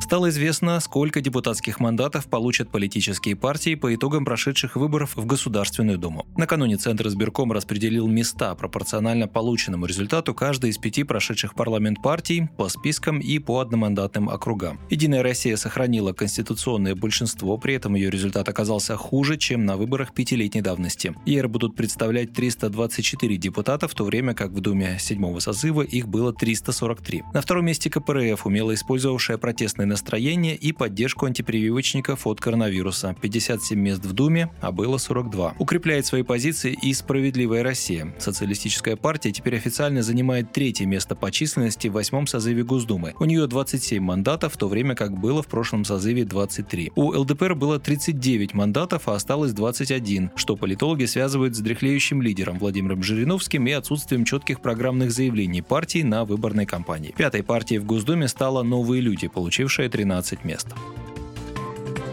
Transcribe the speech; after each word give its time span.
Стало 0.00 0.30
известно, 0.30 0.80
сколько 0.80 1.20
депутатских 1.20 1.80
мандатов 1.80 2.28
получат 2.28 2.70
политические 2.70 3.36
партии 3.36 3.74
по 3.74 3.94
итогам 3.94 4.24
прошедших 4.24 4.76
выборов 4.76 5.16
в 5.16 5.26
Государственную 5.26 5.98
Думу. 5.98 6.26
Накануне 6.36 6.76
Центр 6.76 7.08
избирком 7.08 7.52
распределил 7.52 8.06
места 8.06 8.54
пропорционально 8.54 9.28
полученному 9.28 9.86
результату 9.86 10.34
каждой 10.34 10.70
из 10.70 10.78
пяти 10.78 11.04
прошедших 11.04 11.54
парламент 11.54 12.00
партий 12.02 12.48
по 12.56 12.68
спискам 12.68 13.18
и 13.18 13.38
по 13.38 13.60
одномандатным 13.60 14.30
округам. 14.30 14.80
Единая 14.88 15.22
Россия 15.22 15.56
сохранила 15.56 16.12
конституционное 16.12 16.94
большинство, 16.94 17.58
при 17.58 17.74
этом 17.74 17.94
ее 17.94 18.08
результат 18.08 18.48
оказался 18.48 18.96
хуже, 18.96 19.36
чем 19.36 19.66
на 19.66 19.76
выборах 19.76 20.14
пятилетней 20.14 20.62
давности. 20.62 21.14
ЕР 21.26 21.48
будут 21.48 21.76
представлять 21.76 22.32
324 22.32 23.36
депутата, 23.36 23.88
в 23.88 23.94
то 23.94 24.04
время 24.04 24.34
как 24.34 24.52
в 24.52 24.60
Думе 24.60 24.96
седьмого 24.98 25.40
созыва 25.40 25.82
их 25.82 26.08
было 26.08 26.32
343. 26.32 27.24
На 27.34 27.42
втором 27.42 27.66
месте 27.66 27.90
КПРФ, 27.90 28.46
умело 28.46 28.72
использовавшая 28.72 29.38
протестные 29.38 29.87
настроение 29.88 30.54
и 30.54 30.72
поддержку 30.72 31.26
антипрививочников 31.26 32.26
от 32.26 32.40
коронавируса. 32.40 33.16
57 33.20 33.78
мест 33.78 34.04
в 34.04 34.12
Думе, 34.12 34.50
а 34.60 34.70
было 34.70 34.98
42. 34.98 35.56
Укрепляет 35.58 36.06
свои 36.06 36.22
позиции 36.22 36.76
и 36.80 36.92
«Справедливая 36.92 37.62
Россия». 37.62 38.14
Социалистическая 38.18 38.96
партия 38.96 39.32
теперь 39.32 39.56
официально 39.56 40.02
занимает 40.02 40.52
третье 40.52 40.86
место 40.86 41.16
по 41.16 41.30
численности 41.30 41.88
в 41.88 41.92
восьмом 41.92 42.26
созыве 42.26 42.62
Госдумы. 42.62 43.14
У 43.18 43.24
нее 43.24 43.46
27 43.46 44.02
мандатов, 44.02 44.54
в 44.54 44.56
то 44.56 44.68
время 44.68 44.94
как 44.94 45.18
было 45.18 45.42
в 45.42 45.46
прошлом 45.46 45.84
созыве 45.84 46.24
23. 46.24 46.92
У 46.94 47.12
ЛДПР 47.12 47.54
было 47.54 47.78
39 47.78 48.54
мандатов, 48.54 49.08
а 49.08 49.14
осталось 49.14 49.52
21, 49.52 50.30
что 50.36 50.56
политологи 50.56 51.06
связывают 51.06 51.56
с 51.56 51.60
дряхлеющим 51.60 52.20
лидером 52.20 52.58
Владимиром 52.58 53.02
Жириновским 53.02 53.66
и 53.66 53.72
отсутствием 53.72 54.24
четких 54.24 54.60
программных 54.60 55.10
заявлений 55.10 55.62
партии 55.62 56.02
на 56.02 56.24
выборной 56.24 56.66
кампании. 56.66 57.14
Пятой 57.16 57.42
партией 57.42 57.80
в 57.80 57.86
Госдуме 57.86 58.28
стала 58.28 58.62
«Новые 58.62 59.00
люди», 59.00 59.28
получившая 59.28 59.77
занимавшая 59.78 59.88
13 59.88 60.44
мест. 60.44 60.66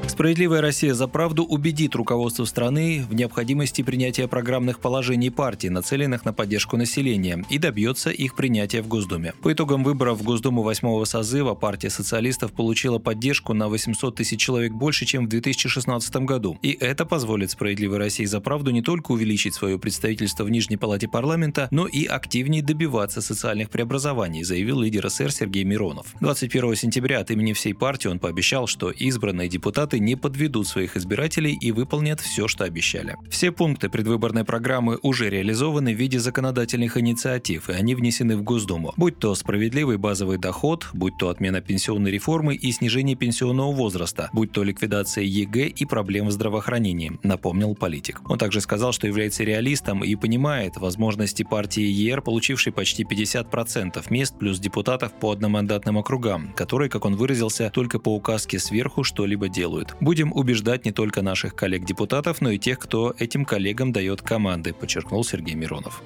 Справедливая 0.08 0.62
Россия 0.62 0.94
за 0.94 1.08
правду 1.08 1.44
убедит 1.44 1.96
руководство 1.96 2.46
страны 2.46 3.04
в 3.10 3.14
необходимости 3.16 3.82
принятия 3.82 4.28
программных 4.28 4.80
положений 4.80 5.32
партии, 5.32 5.68
нацеленных 5.68 6.24
на 6.26 6.32
поддержку 6.32 6.78
населения, 6.78 7.44
и 7.50 7.58
добьется 7.58 8.12
их 8.12 8.36
принятия 8.36 8.82
в 8.82 8.88
Госдуме. 8.88 9.34
По 9.42 9.52
итогам 9.52 9.84
выборов 9.84 10.20
в 10.20 10.24
Госдуму 10.24 10.62
восьмого 10.62 11.06
созыва 11.06 11.56
партия 11.56 11.90
социалистов 11.90 12.54
получила 12.54 13.00
поддержку 13.00 13.54
на 13.54 13.68
800 13.68 14.16
тысяч 14.16 14.40
человек 14.40 14.74
больше, 14.74 15.06
чем 15.06 15.26
в 15.26 15.30
2016 15.30 16.16
году. 16.18 16.58
И 16.62 16.72
это 16.80 17.06
позволит 17.06 17.52
Справедливой 17.52 17.98
России 17.98 18.26
за 18.26 18.40
правду 18.40 18.72
не 18.72 18.82
только 18.82 19.12
увеличить 19.12 19.56
свое 19.56 19.80
представительство 19.80 20.44
в 20.44 20.50
Нижней 20.50 20.78
палате 20.78 21.08
парламента, 21.08 21.68
но 21.72 21.88
и 21.88 22.06
активнее 22.06 22.62
добиваться 22.62 23.22
социальных 23.22 23.70
преобразований, 23.70 24.44
заявил 24.44 24.82
лидер 24.82 25.10
СССР 25.10 25.32
Сергей 25.32 25.64
Миронов. 25.64 26.08
21 26.22 26.76
сентября 26.76 27.20
от 27.20 27.32
имени 27.32 27.54
всей 27.54 27.74
партии 27.74 28.08
он 28.08 28.20
пообещал, 28.20 28.68
что 28.68 28.92
избранные 28.92 29.50
депутаты 29.50 29.95
не 30.00 30.16
подведут 30.16 30.68
своих 30.68 30.98
избирателей 30.98 31.58
и 31.60 31.72
выполнят 31.72 32.20
все, 32.20 32.48
что 32.48 32.64
обещали. 32.64 33.16
Все 33.30 33.52
пункты 33.52 33.90
предвыборной 33.90 34.44
программы 34.44 35.00
уже 35.02 35.30
реализованы 35.30 35.94
в 35.94 35.98
виде 35.98 36.20
законодательных 36.20 36.98
инициатив, 36.98 37.70
и 37.70 37.74
они 37.74 37.96
внесены 37.96 38.38
в 38.38 38.44
Госдуму. 38.44 38.94
Будь 38.98 39.20
то 39.20 39.36
справедливый 39.36 39.98
базовый 39.98 40.38
доход, 40.38 40.88
будь 40.94 41.18
то 41.18 41.30
отмена 41.30 41.62
пенсионной 41.62 42.12
реформы 42.12 42.56
и 42.56 42.72
снижение 42.72 43.16
пенсионного 43.16 43.72
возраста, 43.72 44.30
будь 44.34 44.52
то 44.52 44.64
ликвидация 44.64 45.24
ЕГЭ 45.24 45.68
и 45.68 45.86
проблем 45.86 46.28
в 46.28 46.32
здравоохранении, 46.32 47.20
напомнил 47.24 47.76
политик. 47.76 48.22
Он 48.30 48.38
также 48.38 48.62
сказал, 48.62 48.92
что 48.92 49.08
является 49.08 49.44
реалистом 49.44 50.04
и 50.04 50.16
понимает 50.16 50.78
возможности 50.78 51.44
партии 51.44 51.84
ЕР, 51.84 52.22
получившей 52.22 52.74
почти 52.74 53.04
50% 53.04 54.04
мест 54.10 54.36
плюс 54.38 54.60
депутатов 54.60 55.14
по 55.14 55.32
одномандатным 55.32 55.98
округам, 55.98 56.54
которые, 56.56 56.90
как 56.90 57.06
он 57.06 57.16
выразился, 57.16 57.70
только 57.70 58.00
по 58.00 58.16
указке 58.16 58.60
сверху 58.60 59.04
что-либо 59.04 59.50
делают. 59.50 59.85
Будем 60.00 60.32
убеждать 60.34 60.86
не 60.86 60.92
только 60.92 61.22
наших 61.22 61.56
коллег-депутатов, 61.56 62.42
но 62.42 62.52
и 62.52 62.60
тех, 62.60 62.80
кто 62.80 63.16
этим 63.18 63.46
коллегам 63.46 63.92
дает 63.92 64.22
команды, 64.22 64.74
подчеркнул 64.74 65.24
Сергей 65.24 65.56
Миронов. 65.56 66.02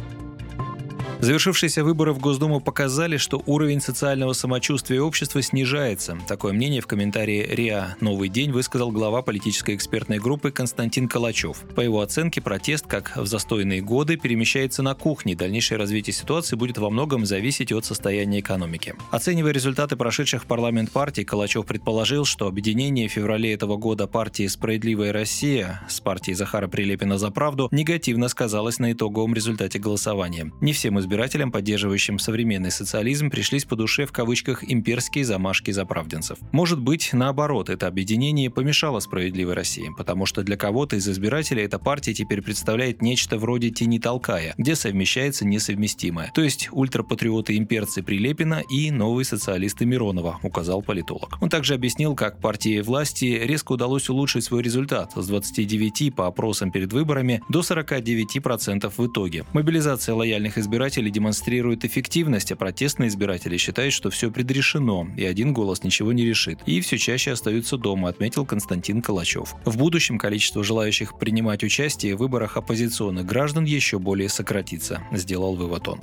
Завершившиеся 1.21 1.83
выборы 1.83 2.13
в 2.13 2.19
Госдуму 2.19 2.61
показали, 2.61 3.17
что 3.17 3.43
уровень 3.45 3.81
социального 3.81 4.31
самочувствия 4.31 5.01
общества 5.01 5.41
снижается. 5.41 6.17
Такое 6.29 6.53
мнение 6.53 6.79
в 6.79 6.87
комментарии 6.87 7.45
РИА 7.45 7.97
«Новый 7.99 8.29
день» 8.29 8.53
высказал 8.53 8.89
глава 8.89 9.21
политической 9.21 9.75
экспертной 9.75 10.19
группы 10.19 10.51
Константин 10.51 11.09
Калачев. 11.09 11.57
По 11.75 11.81
его 11.81 11.99
оценке, 11.99 12.39
протест, 12.41 12.87
как 12.87 13.17
в 13.17 13.25
застойные 13.25 13.81
годы, 13.81 14.15
перемещается 14.15 14.81
на 14.81 14.95
кухне. 14.95 15.35
Дальнейшее 15.35 15.77
развитие 15.77 16.13
ситуации 16.13 16.55
будет 16.55 16.77
во 16.77 16.89
многом 16.89 17.25
зависеть 17.25 17.73
от 17.73 17.83
состояния 17.83 18.39
экономики. 18.39 18.95
Оценивая 19.11 19.51
результаты 19.51 19.97
прошедших 19.97 20.43
в 20.43 20.45
парламент 20.45 20.89
партий, 20.89 21.25
Калачев 21.25 21.65
предположил, 21.65 22.23
что 22.23 22.47
объединение 22.47 23.09
в 23.09 23.11
феврале 23.11 23.53
этого 23.53 23.75
года 23.75 24.07
партии 24.07 24.47
«Справедливая 24.47 25.11
Россия» 25.11 25.81
с 25.89 25.99
партией 25.99 26.35
Захара 26.35 26.69
Прилепина 26.69 27.17
за 27.17 27.29
правду 27.29 27.67
негативно 27.71 28.29
сказалось 28.29 28.79
на 28.79 28.93
итоговом 28.93 29.33
результате 29.33 29.79
голосования. 29.79 30.53
Не 30.61 30.71
всем 30.71 30.97
из 30.97 31.08
избирателям, 31.09 31.51
поддерживающим 31.51 32.19
современный 32.19 32.69
социализм, 32.69 33.31
пришлись 33.31 33.65
по 33.65 33.75
душе 33.75 34.05
в 34.05 34.11
кавычках 34.11 34.63
имперские 34.63 35.25
замашки 35.25 35.71
заправденцев. 35.71 36.37
Может 36.51 36.79
быть, 36.79 37.09
наоборот, 37.13 37.71
это 37.71 37.87
объединение 37.87 38.51
помешало 38.51 38.99
справедливой 38.99 39.55
России, 39.55 39.89
потому 39.97 40.27
что 40.27 40.43
для 40.43 40.55
кого-то 40.55 40.97
из 40.97 41.09
избирателей 41.09 41.63
эта 41.63 41.79
партия 41.79 42.13
теперь 42.13 42.43
представляет 42.43 43.01
нечто 43.01 43.39
вроде 43.39 43.71
тени 43.71 43.97
толкая, 43.97 44.53
где 44.59 44.75
совмещается 44.75 45.47
несовместимое. 45.47 46.31
То 46.35 46.43
есть 46.43 46.69
ультрапатриоты-имперцы 46.71 48.03
Прилепина 48.03 48.61
и 48.69 48.91
новые 48.91 49.25
социалисты 49.25 49.87
Миронова, 49.87 50.37
указал 50.43 50.83
политолог. 50.83 51.39
Он 51.41 51.49
также 51.49 51.73
объяснил, 51.73 52.13
как 52.13 52.39
партии 52.39 52.81
власти 52.81 53.25
резко 53.25 53.71
удалось 53.71 54.09
улучшить 54.09 54.43
свой 54.43 54.61
результат 54.61 55.13
с 55.15 55.25
29 55.25 56.13
по 56.15 56.27
опросам 56.27 56.71
перед 56.71 56.93
выборами 56.93 57.41
до 57.49 57.61
49% 57.61 58.93
в 58.95 59.07
итоге. 59.07 59.45
Мобилизация 59.53 60.13
лояльных 60.13 60.59
избирателей 60.59 60.98
избиратели 60.99 61.09
демонстрируют 61.09 61.85
эффективность, 61.85 62.51
а 62.51 62.55
протестные 62.55 63.07
избиратели 63.07 63.57
считают, 63.57 63.93
что 63.93 64.09
все 64.09 64.29
предрешено, 64.31 65.07
и 65.17 65.23
один 65.23 65.53
голос 65.53 65.83
ничего 65.83 66.11
не 66.11 66.25
решит. 66.25 66.59
И 66.65 66.81
все 66.81 66.97
чаще 66.97 67.31
остаются 67.31 67.77
дома, 67.77 68.09
отметил 68.09 68.45
Константин 68.45 69.01
Калачев. 69.01 69.55
В 69.65 69.77
будущем 69.77 70.17
количество 70.17 70.63
желающих 70.63 71.17
принимать 71.17 71.63
участие 71.63 72.15
в 72.15 72.19
выборах 72.19 72.57
оппозиционных 72.57 73.25
граждан 73.25 73.63
еще 73.63 73.97
более 73.97 74.27
сократится, 74.27 75.01
сделал 75.13 75.55
вывод 75.55 75.87
он. 75.87 76.01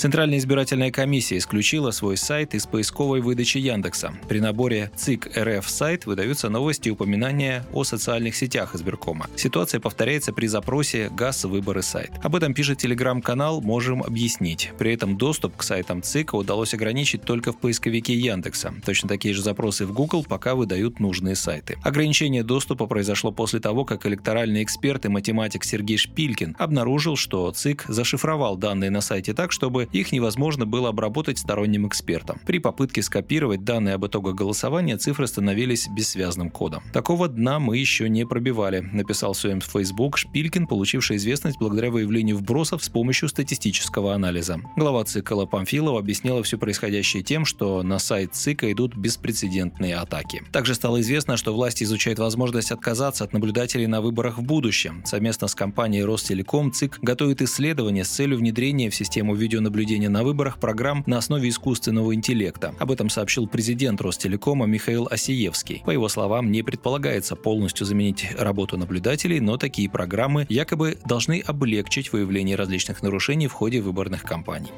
Центральная 0.00 0.38
избирательная 0.38 0.90
комиссия 0.90 1.36
исключила 1.36 1.90
свой 1.90 2.16
сайт 2.16 2.54
из 2.54 2.64
поисковой 2.64 3.20
выдачи 3.20 3.58
Яндекса. 3.58 4.14
При 4.30 4.40
наборе 4.40 4.90
ЦИК 4.96 5.36
РФ 5.36 5.68
сайт 5.68 6.06
выдаются 6.06 6.48
новости 6.48 6.88
и 6.88 6.90
упоминания 6.90 7.66
о 7.74 7.84
социальных 7.84 8.34
сетях 8.34 8.74
избиркома. 8.74 9.26
Ситуация 9.36 9.78
повторяется 9.78 10.32
при 10.32 10.46
запросе 10.46 11.10
«ГАЗ 11.10 11.44
выборы 11.44 11.82
сайт». 11.82 12.12
Об 12.22 12.34
этом 12.34 12.54
пишет 12.54 12.78
телеграм-канал 12.78 13.60
«Можем 13.60 14.02
объяснить». 14.02 14.70
При 14.78 14.94
этом 14.94 15.18
доступ 15.18 15.58
к 15.58 15.62
сайтам 15.62 16.00
ЦИКа 16.00 16.34
удалось 16.34 16.72
ограничить 16.72 17.20
только 17.24 17.52
в 17.52 17.58
поисковике 17.58 18.14
Яндекса. 18.14 18.72
Точно 18.86 19.06
такие 19.06 19.34
же 19.34 19.42
запросы 19.42 19.84
в 19.84 19.92
Google 19.92 20.24
пока 20.24 20.54
выдают 20.54 20.98
нужные 20.98 21.36
сайты. 21.36 21.76
Ограничение 21.82 22.42
доступа 22.42 22.86
произошло 22.86 23.32
после 23.32 23.60
того, 23.60 23.84
как 23.84 24.06
электоральный 24.06 24.62
эксперт 24.62 25.04
и 25.04 25.08
математик 25.08 25.62
Сергей 25.62 25.98
Шпилькин 25.98 26.56
обнаружил, 26.58 27.16
что 27.16 27.50
ЦИК 27.52 27.84
зашифровал 27.86 28.56
данные 28.56 28.88
на 28.88 29.02
сайте 29.02 29.34
так, 29.34 29.52
чтобы 29.52 29.89
их 29.92 30.12
невозможно 30.12 30.66
было 30.66 30.90
обработать 30.90 31.38
сторонним 31.38 31.88
экспертам. 31.88 32.40
При 32.46 32.58
попытке 32.58 33.02
скопировать 33.02 33.64
данные 33.64 33.94
об 33.94 34.06
итогах 34.06 34.34
голосования 34.34 34.96
цифры 34.96 35.26
становились 35.26 35.88
бессвязным 35.88 36.50
кодом. 36.50 36.82
Такого 36.92 37.28
дна 37.28 37.58
мы 37.58 37.76
еще 37.76 38.08
не 38.08 38.24
пробивали, 38.24 38.80
написал 38.80 39.32
в 39.32 39.36
своем 39.36 39.60
Facebook 39.60 40.18
Шпилькин, 40.18 40.66
получивший 40.66 41.16
известность 41.16 41.58
благодаря 41.58 41.90
выявлению 41.90 42.36
вбросов 42.36 42.84
с 42.84 42.88
помощью 42.88 43.28
статистического 43.28 44.14
анализа. 44.14 44.60
Глава 44.76 45.04
ЦИК 45.04 45.32
Памфилова 45.50 45.98
объяснила 45.98 46.42
все 46.42 46.58
происходящее 46.58 47.22
тем, 47.22 47.44
что 47.44 47.82
на 47.82 47.98
сайт 47.98 48.34
ЦИКа 48.34 48.72
идут 48.72 48.96
беспрецедентные 48.96 49.96
атаки. 49.96 50.42
Также 50.52 50.74
стало 50.74 51.00
известно, 51.00 51.36
что 51.36 51.52
власти 51.52 51.84
изучают 51.84 52.18
возможность 52.18 52.70
отказаться 52.70 53.24
от 53.24 53.32
наблюдателей 53.32 53.86
на 53.86 54.00
выборах 54.00 54.38
в 54.38 54.42
будущем. 54.42 55.02
Совместно 55.04 55.48
с 55.48 55.54
компанией 55.54 56.04
Ростелеком 56.04 56.72
ЦИК 56.72 56.98
готовит 57.02 57.42
исследование 57.42 58.04
с 58.04 58.08
целью 58.08 58.38
внедрения 58.38 58.90
в 58.90 58.94
систему 58.94 59.34
видеонаблюдения 59.34 59.79
наблюдения 59.80 60.10
на 60.10 60.24
выборах 60.24 60.58
программ 60.58 61.02
на 61.06 61.16
основе 61.16 61.48
искусственного 61.48 62.14
интеллекта. 62.14 62.74
Об 62.78 62.90
этом 62.90 63.08
сообщил 63.08 63.48
президент 63.48 63.98
Ростелекома 64.02 64.66
Михаил 64.66 65.08
Осиевский. 65.10 65.82
По 65.86 65.90
его 65.90 66.06
словам, 66.10 66.52
не 66.52 66.62
предполагается 66.62 67.34
полностью 67.34 67.86
заменить 67.86 68.26
работу 68.38 68.76
наблюдателей, 68.76 69.40
но 69.40 69.56
такие 69.56 69.88
программы 69.88 70.44
якобы 70.50 70.98
должны 71.06 71.40
облегчить 71.40 72.12
выявление 72.12 72.56
различных 72.56 73.02
нарушений 73.02 73.46
в 73.46 73.54
ходе 73.54 73.80
выборных 73.80 74.22
кампаний. 74.22 74.70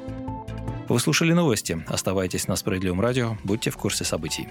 Вы 0.87 0.99
слушали 1.01 1.33
новости. 1.33 1.83
Оставайтесь 1.87 2.47
на 2.47 2.55
Справедливом 2.55 3.01
радио. 3.01 3.37
Будьте 3.43 3.71
в 3.71 3.77
курсе 3.77 4.05
событий. 4.05 4.47